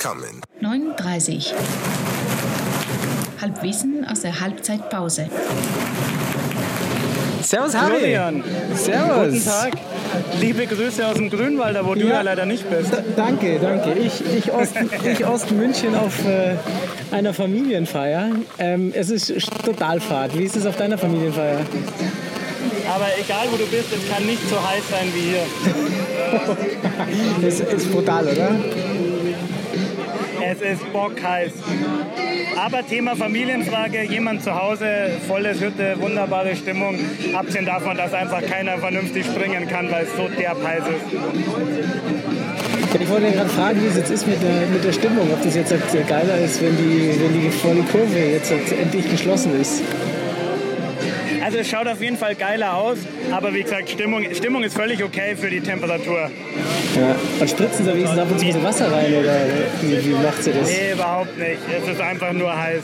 [0.00, 0.40] coming.
[0.62, 1.52] 9.30
[3.40, 5.28] Halbwissen aus der Halbzeitpause.
[7.42, 7.98] Servus Harry.
[7.98, 8.44] Florian.
[8.74, 9.34] Servus.
[9.34, 9.72] Guten Tag.
[10.40, 12.92] Liebe Grüße aus dem Grünwalder, wo du ja leider nicht bist.
[12.92, 13.92] D danke, danke.
[13.92, 14.74] Ich, ich, Ost,
[15.04, 16.56] ich Ostmünchen auf äh,
[17.10, 18.30] einer Familienfeier.
[18.58, 19.32] Ähm, es ist
[19.64, 20.36] total fad.
[20.36, 21.60] Wie ist es auf deiner Familienfeier?
[22.88, 25.46] Aber egal wo du bist, es kann nicht so heiß sein wie hier.
[27.42, 28.54] Das ist brutal, oder?
[30.50, 31.52] Es ist bockheiß.
[32.56, 36.98] Aber Thema Familienfrage, jemand zu Hause, volles Hütte, wunderbare Stimmung.
[37.32, 41.06] Abgesehen davon, dass einfach keiner vernünftig springen kann, weil es so derb heiß ist.
[43.00, 45.32] Ich wollte gerade fragen, wie es jetzt ist mit der, mit der Stimmung.
[45.32, 49.08] Ob das jetzt halt geiler ist, wenn die, wenn die volle Kurve jetzt halt endlich
[49.08, 49.82] geschlossen ist.
[51.50, 52.98] Also es schaut auf jeden Fall geiler aus,
[53.32, 56.30] aber wie gesagt, Stimmung, Stimmung ist völlig okay für die Temperatur.
[56.94, 57.16] Ja.
[57.40, 59.34] Und spritzen Sie wenigstens ab und zu ein bisschen Wasser rein oder
[59.82, 60.68] wie, wie macht sie das?
[60.68, 61.58] Nee, überhaupt nicht.
[61.82, 62.82] Es ist einfach nur heiß.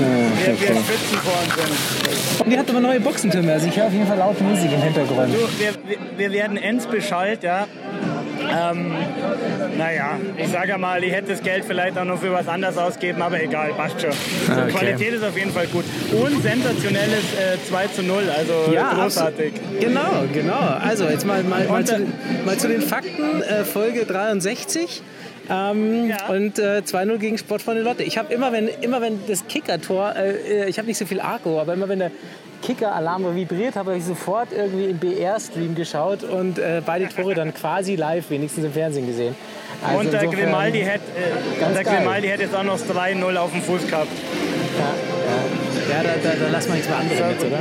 [0.00, 0.62] Ja, Wir, okay.
[0.62, 2.44] wir schwitzen vor uns hin.
[2.44, 4.82] Und ihr habt aber neue Boxentürme, also ich höre auf jeden Fall laut Musik im
[4.82, 5.32] Hintergrund.
[5.32, 7.68] Du, wir, wir- wir werden ends beschallt, ja.
[8.50, 8.92] Ähm,
[9.76, 12.76] naja, ich sage ja mal, ich hätte das Geld vielleicht auch noch für was anderes
[12.78, 14.10] ausgeben, aber egal, passt schon.
[14.10, 14.72] Ah, okay.
[14.72, 15.84] Qualität ist auf jeden Fall gut.
[16.12, 19.52] Und sensationelles äh, 2 zu 0, also großartig.
[19.54, 20.58] abso- Genau, genau.
[20.80, 22.12] Also jetzt mal, mal, mal, zu, äh, den-
[22.44, 23.42] mal zu den Fakten.
[23.42, 25.02] Äh, Folge 63.
[25.50, 26.26] Ähm, Ja.
[26.28, 28.02] Und äh, 2-0 gegen Sportfreunde Lotte.
[28.02, 31.20] Ich habe immer, wenn, immer wenn das Kicker-Tor, äh, äh, ich habe nicht so viel
[31.20, 32.10] Akku, aber immer wenn der
[32.62, 37.94] Kicker-Alarm vibriert, habe ich sofort irgendwie im BR-Stream geschaut und äh, beide Tore dann quasi
[37.96, 39.34] live, wenigstens im Fernsehen gesehen.
[39.86, 41.84] Also und der insofern- Grimaldi hätte äh, der.
[41.84, 44.08] Grimaldi hätte jetzt auch noch das 3-0 auf dem Fuß gehabt.
[44.78, 46.02] Ja, ja.
[46.02, 47.60] ja da, da, da lassen wir nichts mehr anderes mit, oder?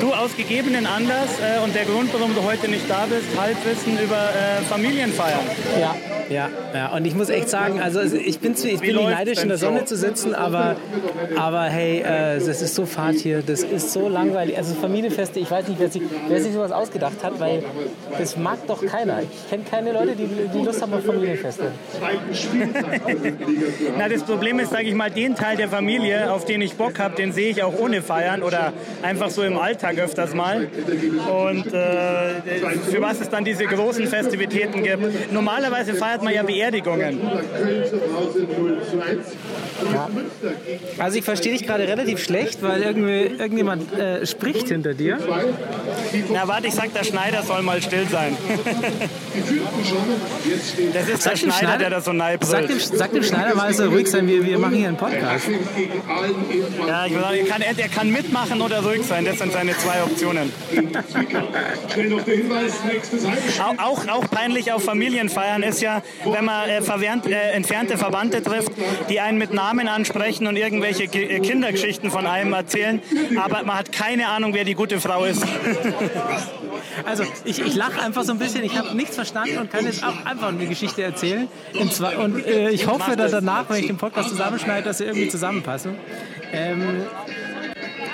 [0.00, 3.98] Du, aus gegebenen Anlass äh, und der Grund, warum du heute nicht da bist, Halbwissen
[3.98, 5.40] über äh, Familienfeiern.
[5.78, 5.94] Ja,
[6.30, 6.92] ja, ja.
[6.94, 9.80] Und ich muss echt sagen, also ich bin, ich bin nicht neidisch, in der Sonne
[9.80, 9.86] so?
[9.86, 10.76] zu sitzen, aber,
[11.36, 14.56] aber hey, äh, das ist so fad hier, das ist so langweilig.
[14.56, 17.62] Also Familienfeste, ich weiß nicht, wer sich, wer sich sowas ausgedacht hat, weil
[18.18, 19.20] das mag doch keiner.
[19.22, 21.72] Ich kenne keine Leute, die, die Lust haben auf Familienfeste.
[23.98, 26.98] Na, das Problem ist, sage ich mal, den Teil der Familie, auf den ich Bock
[26.98, 28.72] habe, den sehe ich auch ohne Feiern oder
[29.02, 30.68] einfach so im Alltag öfters mal.
[31.46, 32.40] Und äh,
[32.90, 35.32] für was es dann diese großen Festivitäten gibt.
[35.32, 37.20] Normalerweise feiert man ja Beerdigungen.
[40.98, 45.18] Also ich verstehe dich gerade relativ schlecht, weil irgendwie, irgendjemand äh, spricht hinter dir.
[46.32, 48.36] Na, warte, ich sag, der Schneider soll mal still sein.
[50.92, 53.68] Das ist der dem Schneider, der da so nahe sag, dem, sag dem Schneider mal,
[53.68, 55.48] er soll ruhig sein, wir, wir machen hier einen Podcast.
[56.86, 59.24] Ja, ich würde sagen, er kann, er kann mitmachen oder ruhig sein.
[59.24, 60.52] Das sind seine zwei Optionen.
[63.60, 68.42] Auch, auch, auch peinlich auf Familienfeiern ist ja, wenn man äh, verwähnt, äh, entfernte Verwandte
[68.42, 68.72] trifft,
[69.08, 73.00] die einen mit Namen ansprechen und irgendwelche Ki- äh, Kindergeschichten von einem erzählen,
[73.36, 75.44] aber man hat keine Ahnung, wer die gute Frau ist.
[77.04, 80.04] Also ich, ich lache einfach so ein bisschen, ich habe nichts verstanden und kann jetzt
[80.04, 81.48] auch einfach eine Geschichte erzählen.
[81.78, 85.04] Und, zwar, und äh, ich hoffe dann danach, wenn ich den Podcast zusammenschneide, dass sie
[85.04, 85.94] irgendwie zusammenpassen.
[86.52, 87.04] Ähm,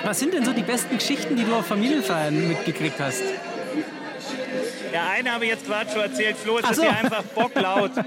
[0.03, 3.23] was sind denn so die besten Geschichten, die du auf Familienfeiern mitgekriegt hast?
[4.93, 6.37] Ja, eine habe ich jetzt gerade schon erzählt.
[6.37, 6.83] Flo, es Ach ist so.
[6.83, 7.91] hier einfach bocklaut.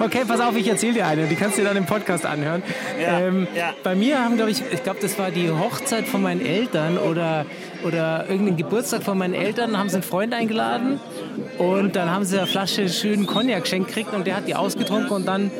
[0.00, 1.26] Okay, pass auf, ich erzähle dir eine.
[1.26, 2.62] Die kannst du dir dann im Podcast anhören.
[3.00, 3.74] Ja, ähm, ja.
[3.82, 7.44] Bei mir haben, glaube ich, ich glaube, das war die Hochzeit von meinen Eltern oder,
[7.84, 11.00] oder irgendein Geburtstag von meinen Eltern, haben sie einen Freund eingeladen
[11.58, 15.10] und dann haben sie eine Flasche schönen Cognac geschenkt gekriegt und der hat die ausgetrunken
[15.10, 15.50] und dann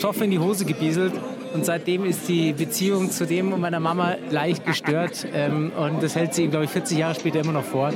[0.00, 1.12] Zoff in die Hose gebieselt.
[1.56, 5.26] Und seitdem ist die Beziehung zu dem und meiner Mama leicht gestört.
[5.32, 7.92] Ähm, und das hält sie, glaube ich, 40 Jahre später immer noch vor.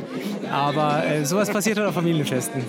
[0.50, 2.64] Aber äh, sowas passiert halt auf Familienfesten.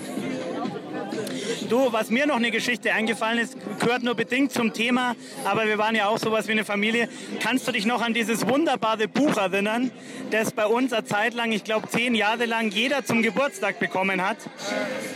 [1.72, 5.16] Du, was mir noch eine Geschichte eingefallen ist, gehört nur bedingt zum Thema,
[5.46, 7.08] aber wir waren ja auch sowas wie eine Familie.
[7.40, 9.90] Kannst du dich noch an dieses wunderbare Buch erinnern,
[10.30, 14.20] das bei uns eine Zeit lang, ich glaube zehn Jahre lang, jeder zum Geburtstag bekommen
[14.20, 14.36] hat?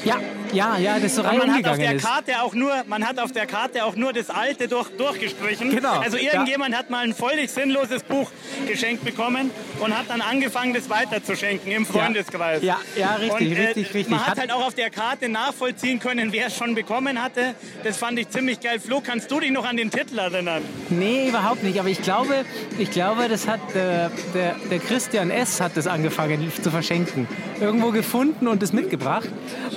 [0.02, 0.18] Ja,
[0.54, 2.02] ja, ja, das so Und man hat auf der ist.
[2.06, 5.68] Karte auch nur, man hat auf der Karte auch nur das alte durch, durchgestrichen.
[5.76, 6.32] Genau, Also ja.
[6.32, 8.30] irgendjemand hat mal ein völlig sinnloses Buch
[8.66, 9.50] geschenkt bekommen
[9.80, 12.62] und hat dann angefangen, das weiterzuschenken im Freundeskreis.
[12.62, 14.08] Ja, ja, richtig, und, äh, richtig, richtig.
[14.08, 17.54] Man Hat- halt auch auf der Karte nachvollziehen können, wer es schon bekommen hatte.
[17.84, 18.80] Das fand ich ziemlich geil.
[18.80, 20.62] Flo, kannst du dich noch an den Titel erinnern?
[20.90, 21.78] Nee, überhaupt nicht.
[21.78, 22.44] Aber ich glaube,
[22.78, 25.60] ich glaube das hat äh, der, der Christian S.
[25.60, 27.26] hat das angefangen zu verschenken.
[27.60, 29.28] Irgendwo gefunden und das mitgebracht.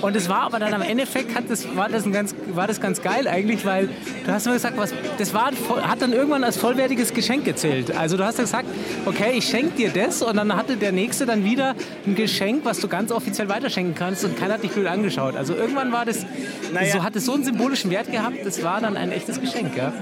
[0.01, 2.79] Und es war aber dann am Endeffekt hat das, war, das ein ganz, war das
[2.79, 3.89] ganz geil eigentlich, weil
[4.25, 5.51] du hast mir gesagt, was, das war,
[5.81, 7.95] hat dann irgendwann als vollwertiges Geschenk gezählt.
[7.95, 8.65] Also du hast gesagt,
[9.05, 11.75] okay, ich schenke dir das und dann hatte der Nächste dann wieder
[12.05, 15.35] ein Geschenk, was du ganz offiziell weiterschenken kannst und keiner hat dich blöd angeschaut.
[15.35, 16.25] Also irgendwann war das,
[16.73, 16.93] naja.
[16.93, 19.75] so, hat es so einen symbolischen Wert gehabt, das war dann ein echtes Geschenk.
[19.75, 19.93] Ja?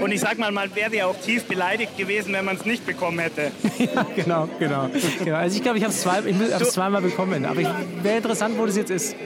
[0.00, 2.84] Und ich sag mal, man wäre ja auch tief beleidigt gewesen, wenn man es nicht
[2.86, 3.52] bekommen hätte.
[3.78, 4.90] ja, genau, genau,
[5.22, 5.36] genau.
[5.36, 6.22] Also ich glaube, ich habe es zwei,
[6.64, 7.44] zweimal bekommen.
[7.44, 7.60] Aber
[8.02, 9.16] wäre interessant, wo das jetzt ist.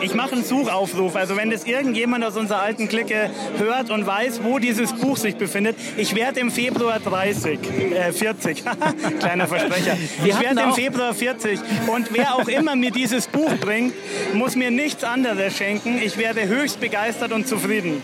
[0.00, 1.16] Ich mache einen Suchaufruf.
[1.16, 5.36] Also wenn das irgendjemand aus unserer alten Clique hört und weiß, wo dieses Buch sich
[5.36, 7.58] befindet, ich werde im Februar 30,
[7.92, 8.64] äh 40,
[9.20, 9.96] kleiner Versprecher.
[10.24, 13.94] ich werde im Februar 40 und wer auch immer mir dieses Buch bringt,
[14.34, 16.00] muss mir nichts anderes schenken.
[16.02, 18.02] Ich werde höchst begeistert und zufrieden.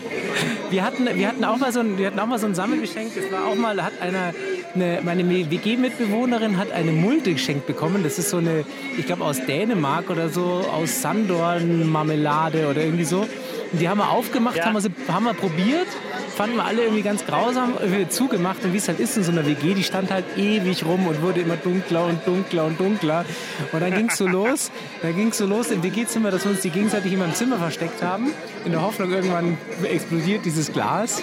[0.71, 3.11] Wir hatten, wir hatten, auch, mal so ein, wir hatten auch mal so ein Sammelgeschenk.
[3.13, 4.33] Das war auch mal, hat einer,
[4.73, 8.03] eine, meine WG-Mitbewohnerin hat eine Mulde geschenkt bekommen.
[8.03, 8.63] Das ist so eine,
[8.97, 13.27] ich glaube aus Dänemark oder so, aus Sandorn-Marmelade oder irgendwie so.
[13.71, 14.65] Und die haben wir aufgemacht, ja.
[14.65, 15.87] haben, wir sie, haben wir probiert,
[16.35, 18.63] fanden wir alle irgendwie ganz grausam, irgendwie zugemacht.
[18.63, 21.21] Und wie es halt ist in so einer WG, die stand halt ewig rum und
[21.21, 23.25] wurde immer dunkler und dunkler und dunkler.
[23.71, 26.51] Und dann ging es so los, dann ging es so los im WG-Zimmer, dass wir
[26.51, 28.31] uns die gegenseitig in meinem Zimmer versteckt haben,
[28.65, 31.21] in der Hoffnung, irgendwann explodiert dieses Glas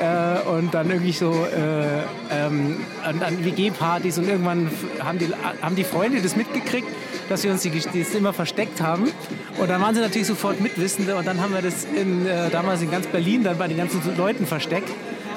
[0.00, 4.70] äh, und dann irgendwie so äh, ähm, an, an WG-Partys und irgendwann
[5.00, 5.28] haben die,
[5.62, 6.88] haben die Freunde das mitgekriegt,
[7.28, 9.10] dass wir uns die, das immer versteckt haben
[9.58, 12.82] und dann waren sie natürlich sofort Mitwissende und dann haben wir das in, äh, damals
[12.82, 14.90] in ganz Berlin dann bei den ganzen Leuten versteckt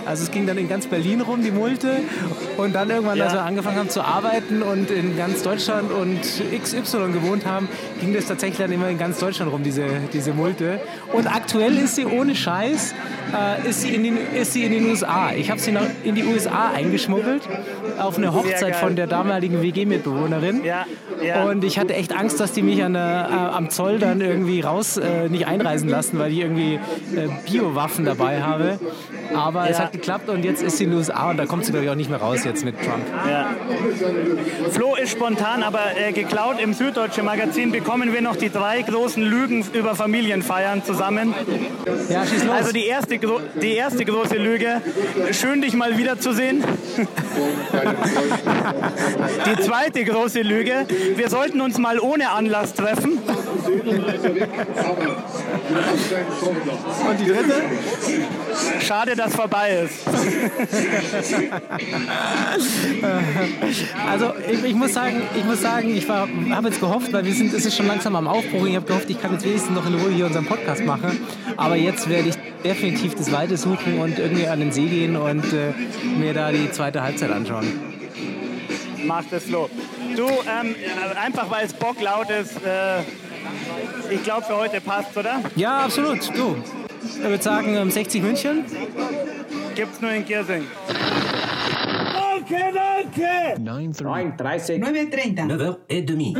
[0.07, 1.99] also es ging dann in ganz Berlin rum, die Multe.
[2.57, 3.25] Und dann irgendwann, ja.
[3.25, 7.67] als wir angefangen haben zu arbeiten und in ganz Deutschland und XY gewohnt haben,
[7.99, 10.79] ging das tatsächlich dann immer in ganz Deutschland rum, diese, diese Multe.
[11.13, 12.93] Und aktuell ist sie ohne Scheiß,
[13.33, 15.31] äh, ist, sie in den, ist sie in den USA.
[15.33, 17.43] Ich habe sie noch in die USA eingeschmuggelt,
[17.99, 20.63] auf eine Hochzeit von der damaligen WG-Mitbewohnerin.
[20.63, 20.85] Ja,
[21.23, 21.45] ja.
[21.45, 24.61] Und ich hatte echt Angst, dass die mich an der, äh, am Zoll dann irgendwie
[24.61, 28.79] raus äh, nicht einreisen lassen, weil ich irgendwie äh, Biowaffen dabei habe.
[29.35, 31.71] Aber es hat geklappt und jetzt ist sie in den USA und da kommt sie,
[31.71, 33.05] glaube ich, auch nicht mehr raus jetzt mit Trump.
[33.29, 33.53] Ja.
[34.71, 39.21] Flo ist spontan, aber äh, geklaut im Süddeutschen Magazin bekommen wir noch die drei großen
[39.21, 41.35] Lügen über Familienfeiern zusammen.
[42.09, 42.55] Ja, schieß los.
[42.55, 43.19] Also die erste,
[43.61, 44.81] die erste große Lüge,
[45.31, 46.63] schön dich mal wiederzusehen.
[49.45, 53.19] die zweite große Lüge, wir sollten uns mal ohne Anlass treffen.
[57.09, 57.61] Und die dritte?
[58.79, 60.07] Schade, dass vorbei ist.
[64.09, 67.53] also ich, ich, muss sagen, ich muss sagen, ich habe jetzt gehofft, weil wir sind,
[67.53, 68.65] es ist schon langsam am Aufbruch.
[68.65, 71.19] Ich habe gehofft, ich kann jetzt wenigstens noch in Ruhe hier unseren Podcast machen.
[71.55, 75.45] Aber jetzt werde ich definitiv das Weite suchen und irgendwie an den See gehen und
[75.53, 75.73] äh,
[76.17, 77.67] mir da die zweite Halbzeit anschauen.
[79.05, 79.69] Mach das, Flo.
[80.15, 80.75] Du, ähm,
[81.23, 83.01] einfach weil es Bock laut ist, äh,
[84.09, 85.41] ich glaube für heute passt, oder?
[85.55, 86.35] Ja, absolut.
[86.35, 86.57] Du,
[87.03, 88.65] ich würde sagen 60 ähm, München.
[89.75, 90.65] Gibt's nur in Giersing.
[92.47, 93.59] Danke, danke!
[93.59, 94.39] 9.30.
[94.39, 94.79] 9.30.
[94.79, 95.83] 9.30.
[95.91, 96.31] 9h30.